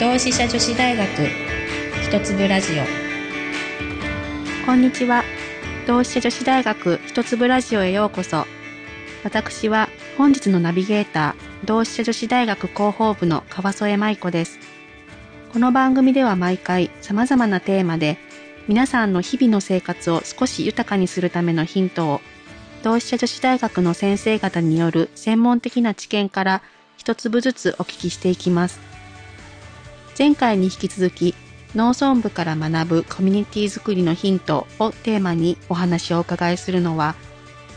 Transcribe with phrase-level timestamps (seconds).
[0.00, 1.06] 同志社女子大学
[2.02, 2.84] 一粒ラジオ
[4.66, 5.22] こんにちは。
[5.86, 8.46] 同志社女子大学一粒ラジオへようこそ。
[9.22, 14.58] 私は本日のナビゲーター、同志社女子大学広報部の川添舞子です。
[15.52, 18.18] この番組では毎回様々なテーマで
[18.68, 22.20] 皆さんの日々の生活を少し豊かにするためのヒントを
[22.82, 26.62] 同志社女子大学の先生方による専門的な知見から
[26.96, 28.91] 一粒ずつお聞きしていきます。
[30.18, 31.34] 前回に引き続き
[31.74, 37.14] 農村部から学ぶコミュニティづくりのヒントをテーマにお話をお伺いするのは、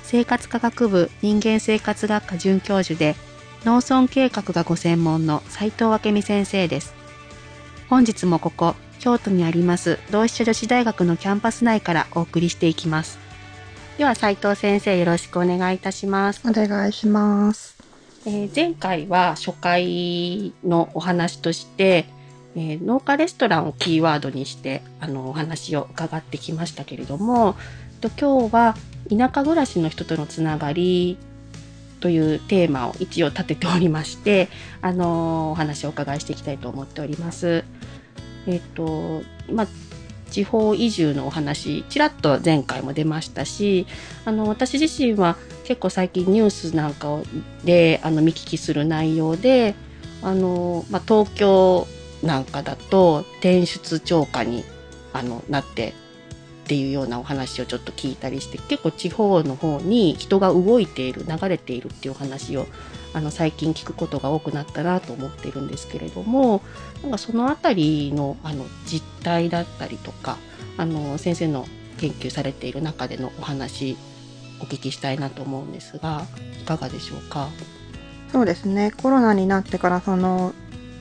[0.03, 3.15] 生活科学部人間生活学科准教授で、
[3.63, 6.93] 農村計画がご専門の斉藤明美先生です。
[7.89, 13.17] 本日もここ、京都にあります同志社女子大学のキャンパス内からお送りしていきます。
[13.97, 16.41] では斉藤先生よろしくお願いいたします。
[16.45, 17.77] お願いします。
[18.25, 22.05] えー前回は初回のお話として、
[22.55, 27.55] えー農家レストランをキーワードにしてあのお話を伺ってきましたけれども
[28.01, 28.75] と今日は
[29.09, 31.17] 田舎暮らしの人とのつながり
[31.99, 34.49] というテーマを一応立てておりまして
[34.81, 37.63] あのお話をお伺いしていきたいと思っております。
[38.47, 39.67] えっ、とまあ
[40.29, 43.87] 地方移住のお話ちらっと前回も出ましたし
[44.25, 47.23] あの私自身は結構最近ニュースなんかを
[47.63, 49.75] であの見聞きする内容で
[50.21, 51.87] あの、まあ、東京
[52.25, 54.65] なんかだと転出超過に
[55.13, 55.93] あのなって
[56.65, 62.65] っていうようなお話をちょっと聞いたりして結構地方の方に人が動いている流れているっていうお話を
[63.13, 66.63] あの最近聞くことが多くなったなと思ってるんですけれども
[67.03, 70.37] なんかそのあたりのあの実態だったりとか
[70.77, 71.67] あの先生の
[71.99, 73.95] 研究されている中でのお話
[74.59, 76.25] お聞きしたいなと思うんですが
[76.59, 77.47] いかがでしょうか？
[78.31, 78.91] そうですね。
[78.91, 80.53] コロナになってからその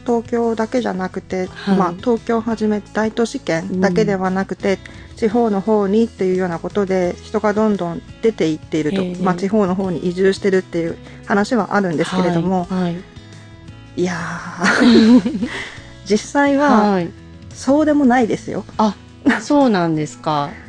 [0.04, 1.78] 東京だけじゃなくて、はい。
[1.78, 4.78] まあ東京をはじめ大都市圏だけではなくて、
[5.16, 12.82] 地方の方にっていうようなことで人がどんどん出ていっているとまあ地方の方に移住してるっていう話はあるんですけれども、はい。
[12.82, 12.96] はい。
[13.96, 15.48] い、やー
[16.04, 17.10] 実際ははい、
[17.54, 18.64] そうでもないですよ。
[19.40, 20.50] そうなんですか。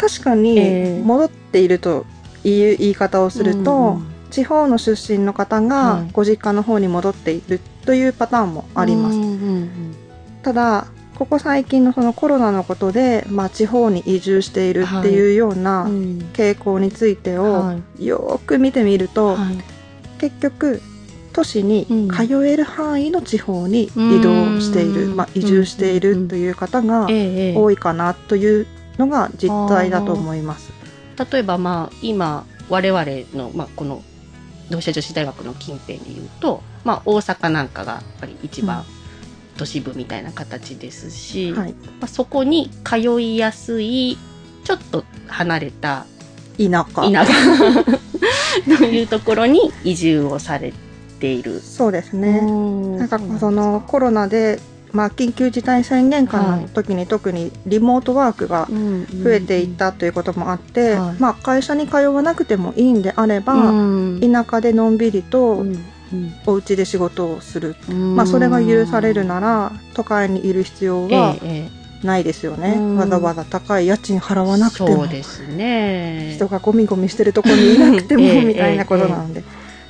[0.00, 0.98] 確かええ。
[0.98, 2.06] に戻っていると
[2.42, 4.06] いう言い方をすると、うんうん。
[4.30, 6.10] 地方の出身の方はがい。
[6.12, 9.16] ご実家の方に戻っているというパターンもあります。
[9.16, 9.96] うんうん
[10.42, 10.86] ただ
[11.20, 15.84] ここ最近のそのコロナのことで、まあ、地方に移住しているっていうよううな
[16.32, 20.18] 傾向についてはをよーく見てみると、はい。
[20.18, 20.80] 結局
[21.34, 22.08] 都市にうん。
[22.08, 25.16] 通える範囲の地方に移動している、うん。
[25.16, 28.66] まあ、移住しているという方が多いかなという
[28.96, 30.72] のが実態だと思います。
[31.30, 33.04] 例えばまあ今我々
[33.34, 34.02] の、まあ、この
[34.70, 38.84] 同志社女子大学の近辺でいうと、まあ、大阪なんかがやっぱり一番
[39.56, 44.16] 都市部みたいな形ですし、はい、まあ、そこに通いやすい
[44.64, 46.06] ちょっと離れた
[46.56, 47.10] 田舎。
[47.10, 47.32] 田舎。
[48.78, 50.72] というところに移住をされ
[51.18, 51.60] ている。
[51.60, 52.40] そうですね。
[52.40, 54.60] ななんかそのコロナで、
[54.92, 61.16] まあ、緊急事態宣言下はいの時に特にリモートワークが増えていったということもあって、はい。
[61.18, 64.20] まあ、会社に通わなくてもいいんであれば、うん。
[64.20, 65.64] 田舎でのんびりと
[66.12, 66.34] うん。
[66.46, 68.16] お家で仕事をする、うん。
[68.16, 72.96] まあ、それが許されるなら都会にいる必要はえええないですよね、うん。
[72.96, 74.88] わざわざ高い家賃払わえなくても。
[74.88, 76.32] そうですね。
[76.34, 79.42] 人がゴミゴミしてるところにいなくても ええみたいなことなので。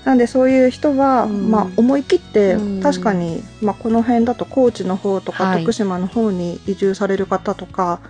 [0.04, 1.50] なんでそういう人は、うん。
[1.50, 2.82] まあ、思い切って、うん。
[2.82, 5.60] 確かに、まあ、この辺だと高知の方とか、はい。
[5.60, 8.00] 徳島の方に移住される方とか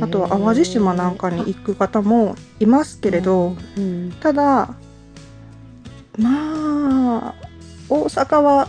[0.00, 4.12] あとは淡路島なんかに行く方もいますけれど、うん。
[4.20, 4.70] ただ
[6.18, 7.45] まあ
[7.88, 8.68] 大阪は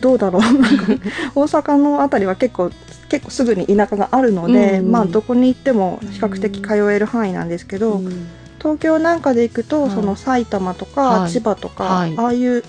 [0.00, 0.42] どうだろう？
[1.34, 2.70] 大阪のあたりは結構
[3.08, 8.26] 結構すぐに田舎があるので、うんまあどこに行っても比較的通える範囲なんですけど、うん。
[8.58, 9.90] 東京なんかで行くと、はい。
[9.90, 11.30] その埼玉とかはい。
[11.30, 12.14] 千葉とか、はい。
[12.16, 12.62] ああいう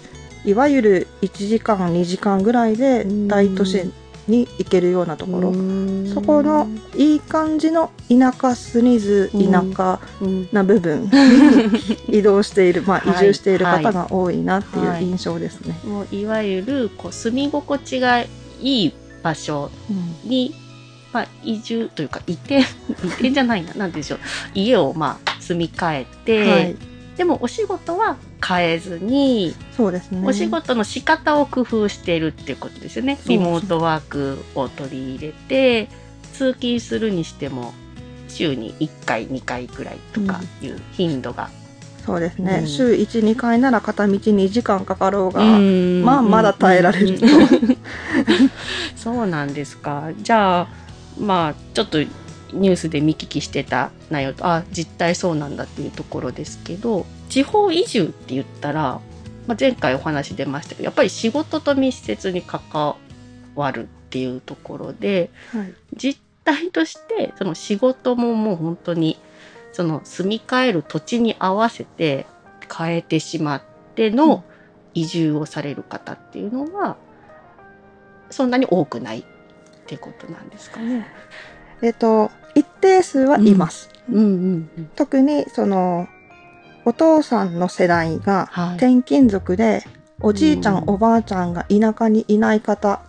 [0.44, 3.27] いわゆる1時間2時間ぐらいでうん。
[3.27, 3.92] 大都市
[4.31, 6.07] に行けるようなところ、うん。
[6.12, 9.51] そこのいい感じの田舎すぎずうん。
[9.51, 10.50] 田舎うん。
[10.51, 11.10] な部分に
[12.19, 13.25] 移動している、まあ、はい。
[13.25, 15.04] 移住している方が多いなっていはい。
[15.04, 15.78] う印象ですね。
[15.83, 18.28] もういわゆるこう住み心地がい
[18.62, 20.30] い場所うん。
[20.30, 20.56] に、
[21.13, 22.60] まあ、移住というか移転
[23.04, 24.19] 移転じゃないななんて言うんでしょう。
[24.56, 26.75] 家をまあ住み替えて、はい、
[27.18, 30.27] でもお仕事は変えずに、そうですね。
[30.27, 33.19] お仕事の仕方を工夫しているっていうことですよね。
[33.27, 35.89] リモートワークを取り入れて、
[36.33, 37.73] 通勤するにしても、
[38.27, 41.49] 週に1回、2回くらいとかいう頻度が。
[42.05, 42.67] そうですね、うん。
[42.67, 46.03] 週12回なら片道2時間かかろうが、うん。
[46.03, 47.38] まあまだ耐えられると、うん。
[48.95, 50.09] そうなんですか。
[50.17, 50.67] じゃあ
[51.19, 51.99] まあちょっと
[52.53, 59.00] ニュースで見聞きしてた内容とあ実態そうなんだっていうところですけど地方移住って言ったら、
[59.48, 62.98] まあ、前回お話出ましたけどやっぱり仕事と密接に関
[63.56, 65.74] わるっていうところではい。
[65.95, 69.18] 実態としてその仕事ももう本当に
[69.72, 72.25] その住み替える土地に合わせて
[72.78, 73.62] 変えてしまっ
[73.95, 74.44] ての
[74.94, 76.98] 移住をされる方っていうのは
[78.30, 79.24] そんなに多くないっ
[79.86, 81.07] てことなんですかね。
[81.81, 84.16] えっと一定数はいます、うん。
[84.16, 84.24] うん。
[84.77, 84.89] うん。
[84.95, 86.07] 特にその
[86.86, 88.75] お父さんの世代がはい。
[88.78, 89.83] 転勤族で
[90.19, 90.83] おじいちゃん、うん。
[90.88, 93.01] おばあちゃんが田舎にいない方、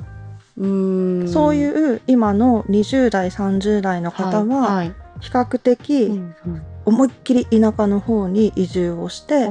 [0.59, 1.29] うーん。
[1.29, 6.63] そういう今の20代30代の方ははい比較的うんうん。
[6.85, 9.49] 思いっきり田舎の方に移住をして、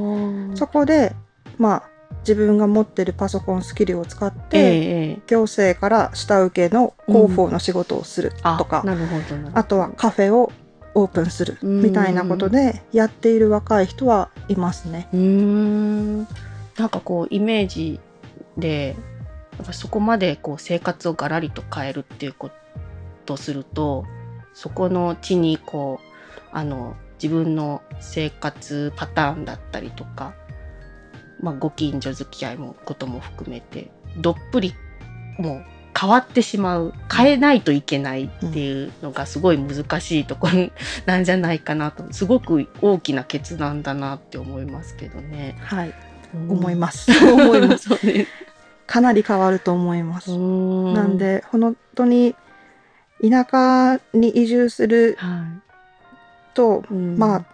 [0.54, 1.14] そこで
[1.56, 1.82] まあ
[2.18, 9.58] 自分が持ってるパソコンスキルを使って、行政から下請けの広報の仕事をするあとか、なるほどなるほど。
[9.58, 10.52] あとはカフェを
[10.94, 15.08] オープンするうんみたいなことでやっている若い人はいますね。
[15.12, 16.18] うーん
[16.76, 18.00] なんかこうイメージ
[18.56, 18.96] で
[19.72, 22.50] そこまでこう生活をガラリと変えるっていうこ
[23.26, 24.04] とをすると
[24.54, 30.34] そこの地にこうあの自分の生活パターンだったりとか、
[31.40, 34.74] まあ、ご近所付き合いもことも含めてどっぷり
[35.38, 35.64] もう
[35.98, 40.70] 変わってしまう変えないといけないっていうのがすごい難しいところ
[41.06, 45.56] なんじゃないかなとすごく大きな決断だなって思いますけどね。
[45.60, 45.94] はい、
[46.34, 47.10] うん思います。
[47.32, 47.90] 思います。
[48.86, 50.30] かなり変わると思います。
[50.30, 50.36] な
[50.94, 52.34] なん、で本当に
[53.22, 55.44] 田舎に移住するは
[56.54, 57.44] と、いうんまあ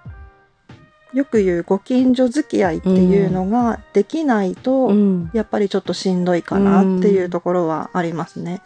[1.14, 8.62] よく言うご近所付き合いっていうのができないと、うん、やっぱりちょっとしんどいかなっていうところはありますね。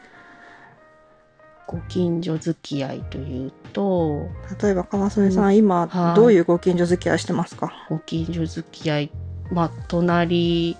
[1.67, 4.29] ご近所付き合いというと
[4.61, 6.17] 例えば川添さん、今はい。
[6.17, 9.11] どういうご近所付き合いしてますか、ご近所付き合い
[9.51, 10.77] まあ隣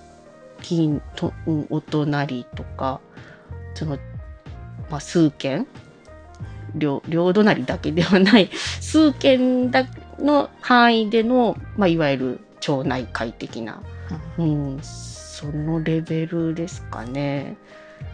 [0.61, 3.01] 近と、うんお隣とか
[3.75, 3.99] その、
[4.91, 5.67] まあ、数軒？
[6.75, 8.51] 両両隣だけではない。
[8.81, 9.85] 数軒だ
[10.23, 13.83] の範囲での、まあ、いわゆる町内会的な、
[14.39, 17.57] うん、そのレベルですかね。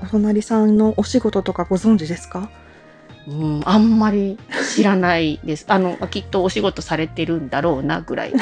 [0.03, 2.51] お隣さんのお仕事とかご存知ですか？
[3.27, 4.39] うん、あんまり
[4.75, 5.67] 知らないです。
[5.69, 8.41] あの、きっとお仕事されてるんだろうなぐらいな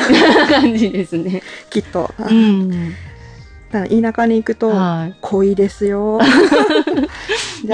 [0.49, 1.43] 感じですね。
[1.71, 2.13] きっと。
[2.19, 2.71] うん。
[3.73, 5.17] だから田舎に行くとはい。
[5.21, 6.21] 濃いですよ。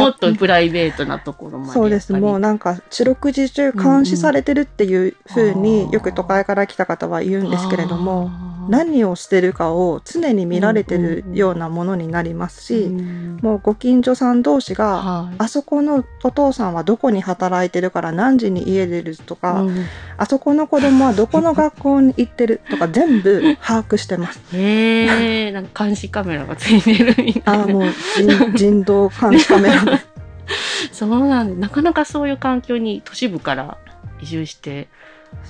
[0.00, 1.73] もっとプライベートなところまで。
[1.73, 2.12] そうです。
[2.12, 8.31] もうなんか四六時中監視されてるっていう風うんうんによく都会から来た方は言うんですけれども、
[8.69, 19.85] 何をしてるかを常に見られてるようなものになりますし、うんもうご近所さん同士が、はいあそこのお父さんはどこに働いてるから何時に家出るとか、うん
[20.17, 24.41] あそこの子供はどこの学校に行ってるとか全部把握してます。
[24.55, 27.62] へえ、なんか監視カメラがついてるみたいな。
[27.62, 27.83] ああ、もう
[28.17, 29.81] 人人道監視カメラで。
[30.93, 33.79] そうなんで、なかなかそういう環境に都市部から
[34.20, 34.88] 移住して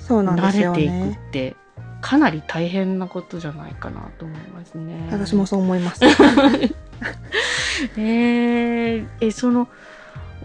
[0.07, 1.19] 慣れていくっね。
[1.31, 1.55] て、
[2.01, 5.07] かなり大変なことじゃないかなと思いますね。
[5.11, 6.01] 私もそう思います。
[7.97, 9.67] えー、え、その、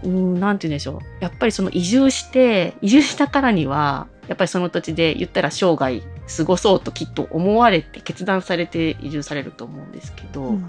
[0.03, 1.23] うん、なんて言うんでしょう。
[1.23, 6.01] やっぱりその移住して、移住したからには、やっぱりその土地で言ったら生涯
[6.37, 10.65] 過ごそうときっと思われて、決断されて移住されると思うんですけど、うん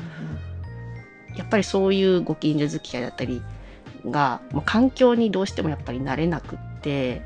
[1.37, 3.43] やっぱりそういうご近所付き合いだったり
[4.07, 7.23] が、もう環境にどうしてもやっぱり慣れなくって、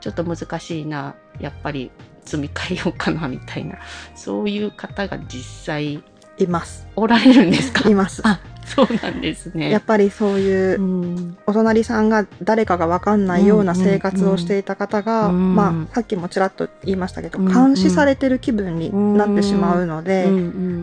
[0.00, 1.90] ちょっと難しいな、やっぱり
[2.24, 3.78] 積み替えようかなみたいな、
[4.14, 6.02] そういう方が実際
[6.38, 6.86] います。
[6.96, 7.88] おられるんですか？
[7.88, 8.22] います。
[8.24, 8.40] あ
[8.74, 9.70] そうなんですね。
[9.70, 11.36] やっぱりそういううん。
[11.46, 15.54] お隣さんが誰かが分かんないような生活をしていた方が、うん。
[15.54, 20.28] まあさっきもちらっと言いましたけど、うん監視されてる気分になってしまうので、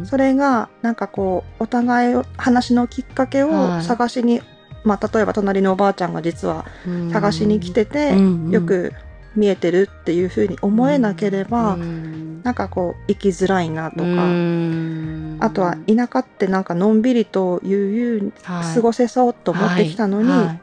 [0.05, 3.83] それがなんかこうお互いを話のきっかけをはい。
[3.83, 4.41] 探しに、
[4.83, 6.65] まあ例えば隣のおばあちゃんが実は
[7.11, 8.51] 探しに来てて、うん。
[8.51, 8.93] よく
[9.35, 12.41] 見えてるっていうふうに思えなければ、うん。
[12.43, 15.37] なんかこう生きづらいなとか、うん。
[15.39, 20.39] あとは田舎ってなんかのんびりと悠々はい過ごせそうと思ってきたのに、はい。
[20.47, 20.61] はい。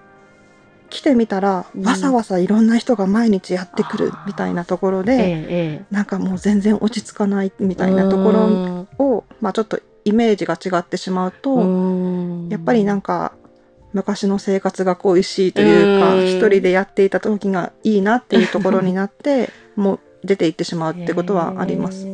[0.91, 1.87] 来てみたらうん。
[1.87, 5.47] わさわさいろんな人が毎日やってくるみたいなところえで、え
[5.83, 5.85] え。
[5.91, 8.89] なんかもう全然落ち着かないみえたいなところうん。
[8.99, 12.49] を、まあちょっとイメージが違ってしまうと、うん。
[12.49, 13.33] やっぱりなんか
[13.93, 22.07] 昔の生活が恋しいというか、うん一人でやっていた時がいいなっていうところになって、 もう出ていってしまうってことはあります。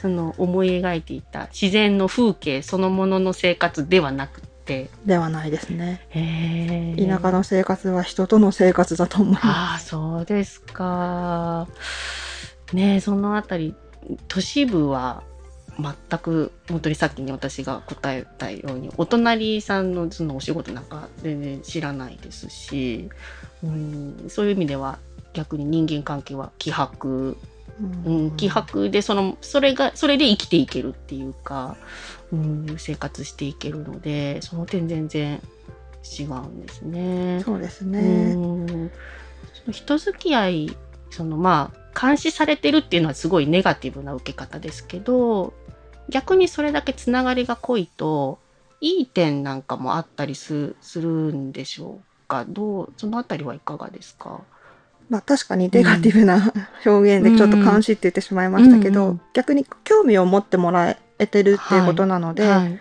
[0.00, 4.88] その思い描いていた自然の風景そのものの生活ではなくて。
[5.04, 6.00] ではないですね。
[6.98, 9.44] 田舎の生活は人との生活だと思います。
[9.46, 11.68] ああ、そうですか。
[12.72, 13.74] ねえそのあたり、
[14.28, 15.22] 都市部は
[15.80, 23.08] 全く、本当にさっきに私が答えたように、お隣さんのそのお仕事なんか全然知らないですし、
[23.62, 24.98] うん、そういう意味では
[25.32, 27.36] 逆に人間関係は希薄、
[28.04, 31.76] うん、希薄で、その、それが、それで生きていけるっていうか、
[32.32, 35.40] うん、生活していけるので、その点全然
[36.18, 37.42] 違うんですね。
[37.44, 38.34] そうですうね。
[38.34, 38.90] ん
[39.54, 40.76] その人付き合い
[41.10, 45.52] そのまあ監視されてるっていうのはすごいネガティブな受け方ですけど
[46.08, 48.38] 逆にそれだけつながりが濃いと
[48.80, 52.44] いい点なんかもあったりすするんでしょうか。
[52.48, 54.40] どうそのあたりはいかがですか？
[55.08, 56.52] まあ確かにネガティブな
[56.86, 62.78] 表現でちょっと監視って言ってしまいましたけど、うんうん逆に興味を持ってもらえてるっていうことなので、はい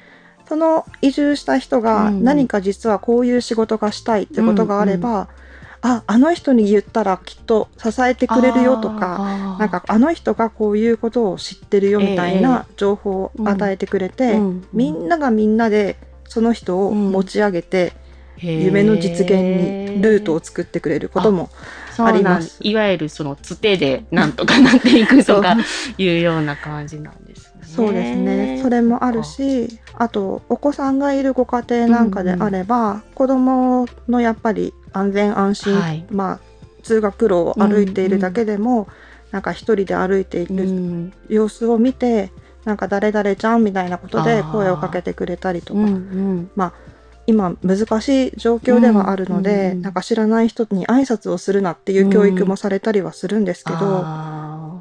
[0.47, 2.23] その移住した人がうん。
[2.23, 5.27] 何か実はこういう仕事がしたいってことがあれば、
[5.81, 17.93] あ、あの人に言ったらきっと支えてくれるよとか、なんかあの人がこういうことを知ってるよみたいな情報を与えてくれて、うんみんながみんなでその人を持ち上げて、
[18.37, 21.49] 夢の実現にルートを作ってくれることも
[21.97, 22.59] あります。
[22.61, 25.57] いわゆるそのつてでなんとかなっていくとか
[25.97, 27.59] いうような感じなんですね。
[27.63, 28.59] そうですね。
[28.61, 36.05] それもあるし、あと、お子さんがいるご家庭なんかであれば、子供のやっぱり安全安心、はい。
[36.09, 36.39] まあ、
[36.83, 38.87] 通学路を歩いているだけでも、
[39.31, 41.13] なんか一人で歩いているうん。
[41.27, 42.31] 様子を見て、
[42.65, 46.49] なんか誰々ちゃんみたいなことで声をかけてくれたりとか、うんうん。
[47.29, 54.38] 今難しい状況ではあるので、うんなんか知らない人に挨拶をするなっていう教育もされたりはするんですけど、あ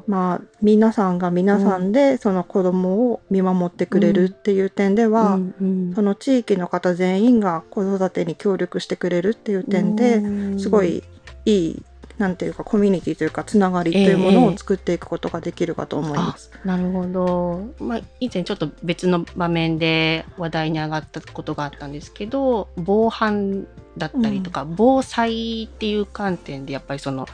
[0.09, 5.55] まあ、皆さんが皆さんでその子供を見守ってくれるっていう点でーは、うん。
[5.61, 5.93] うん。
[5.93, 10.59] その地域の方全員が子育てに協力してくれるっていう点でうん。
[10.59, 11.03] すごい
[11.45, 11.83] いい
[12.17, 16.49] なんていうかコミュニティというかつながりというものを作っていくことができるかと思います。
[16.65, 27.27] なるほど、まあ、以前ちょっと別の場面で話題に上がったことがあったんですけど防犯だったりとか、防災っていう観点でやっぱりその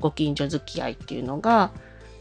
[0.00, 1.72] ご近所付き合いっていうのが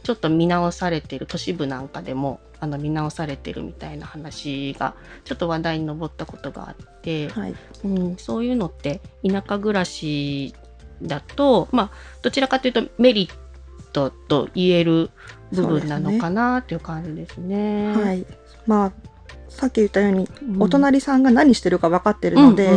[0.04, 10.54] ちょっと見直されてる都市部なんかでもあの見直されてるみたいな話がちょっと話題に上ったことがあって、はい、うん、そういうのって田舎暮らし
[11.02, 11.92] だと、まあ、
[12.22, 13.34] どちらかというとメリッ
[13.92, 15.10] トと言える
[15.52, 17.94] 部分なのかなっていう感じですね。
[17.94, 18.26] はい、
[18.66, 18.92] まあ
[19.52, 22.70] さっき言ったように、うんお隣さんが何してるか分かってるので、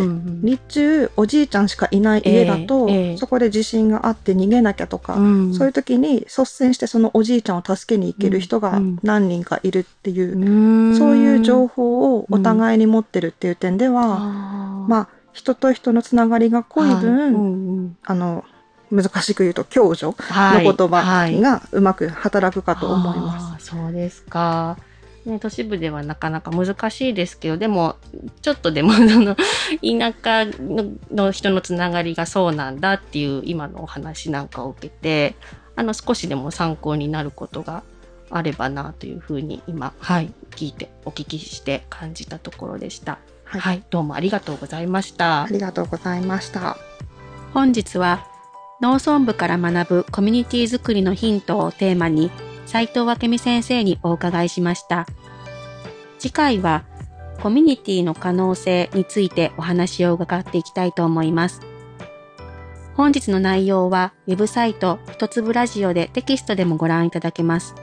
[0.43, 5.54] 日中おじいちゃんしかいない家だと、そこで地震があって逃げなきゃとか、うん。
[5.54, 10.97] そういう時に率先してそのおじいちゃんを助けに行ける人がうん何人かいるっていう、うん。
[10.97, 18.45] そういう情報をお互いに持ってるっていう点では、あまあ人と人のつながりが濃い分、あの
[18.90, 21.40] 難しく言うと共助はいの言葉はい。
[21.40, 23.66] がうまく働くかと思います。
[23.66, 24.76] そうですか。
[25.25, 27.97] ね、都市部ではなかなか難しいですけど、でも、
[28.43, 29.37] ちょっとでも、その、
[29.81, 35.35] 田舎のの人のつながりがそうなんだっていう今のお話なんかを受けて、
[35.76, 37.83] あの、少しでも参考になることが
[38.31, 43.19] あればなというふうに今、はい、聞いて、お聞きして感じたところでした。
[43.45, 45.49] はいはい、どうもありがとうございましたあ。
[45.49, 46.76] りがとうございました。
[47.52, 48.26] 本日は
[48.81, 52.31] 農村部から学ぶコミュニティづくりのヒントをテーマに
[52.66, 55.06] 斉藤明美先生にお伺いしました。
[56.18, 56.85] 次回は
[57.42, 61.61] コミュニティの可能性についてお話を伺っていきたいと思います。
[62.94, 67.75] 本日の内容はウェブサイト一粒ラジオでテキストでもご覧いただけます。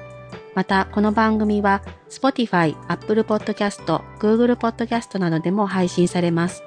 [0.56, 3.86] また、この番組は Spotify、Apple Podcast、
[4.20, 6.64] Google Podcast などでも配信されます。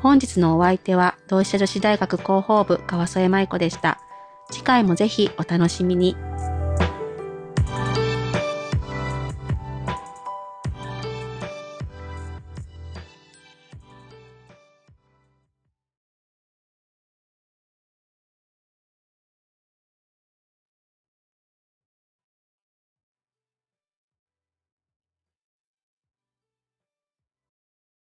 [0.00, 4.00] 本日のお相手は同志社女子大学広報部川添舞子でした。
[4.50, 6.16] 次回もぜひお楽しみに。